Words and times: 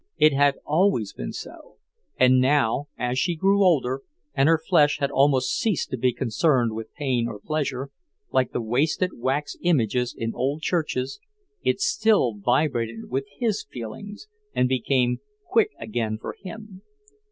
It 0.17 0.33
had 0.33 0.55
always 0.65 1.13
been 1.13 1.31
so. 1.31 1.75
And 2.17 2.39
now, 2.41 2.87
as 2.97 3.19
she 3.19 3.35
grew 3.35 3.63
older, 3.63 4.01
and 4.33 4.49
her 4.49 4.57
flesh 4.57 4.97
had 4.97 5.11
almost 5.11 5.55
ceased 5.59 5.91
to 5.91 5.97
be 5.97 6.11
concerned 6.11 6.73
with 6.73 6.91
pain 6.95 7.27
or 7.27 7.37
pleasure, 7.39 7.91
like 8.31 8.51
the 8.51 8.63
wasted 8.63 9.11
wax 9.13 9.55
images 9.61 10.15
in 10.17 10.33
old 10.33 10.63
churches, 10.63 11.19
it 11.63 11.81
still 11.81 12.33
vibrated 12.33 13.11
with 13.11 13.27
his 13.37 13.63
feelings 13.71 14.27
and 14.55 14.67
became 14.67 15.19
quick 15.47 15.69
again 15.79 16.17
for 16.19 16.33
him. 16.41 16.81